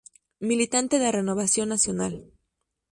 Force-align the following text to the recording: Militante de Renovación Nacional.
Militante 0.49 0.95
de 1.03 1.11
Renovación 1.17 1.67
Nacional. 1.73 2.15